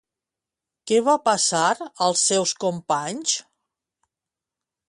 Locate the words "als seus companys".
2.07-3.37